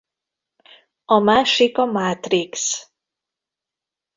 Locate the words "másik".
1.19-1.77